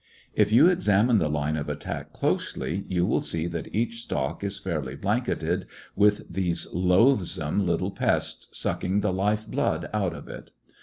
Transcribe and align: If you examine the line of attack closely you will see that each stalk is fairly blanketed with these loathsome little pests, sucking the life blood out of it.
If 0.33 0.51
you 0.51 0.65
examine 0.65 1.19
the 1.19 1.29
line 1.29 1.55
of 1.55 1.69
attack 1.69 2.11
closely 2.11 2.85
you 2.87 3.05
will 3.05 3.21
see 3.21 3.45
that 3.45 3.71
each 3.71 4.01
stalk 4.01 4.43
is 4.43 4.57
fairly 4.57 4.95
blanketed 4.95 5.67
with 5.95 6.23
these 6.27 6.67
loathsome 6.73 7.67
little 7.67 7.91
pests, 7.91 8.49
sucking 8.57 9.01
the 9.01 9.13
life 9.13 9.45
blood 9.47 9.91
out 9.93 10.15
of 10.15 10.27
it. 10.27 10.49